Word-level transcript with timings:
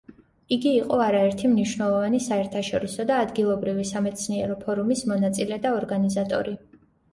იგი 0.55 0.69
იყო 0.77 0.95
არაერთი 1.07 1.51
მნიშვნელოვანი 1.51 2.21
საერთაშორისო 2.29 3.05
და 3.13 3.21
ადგილობრივი 3.27 3.87
სამეცნიერო 3.93 4.59
ფორუმის 4.67 5.07
მონაწილე 5.15 5.63
და 5.69 5.77
ორგანიზატორი. 5.79 6.59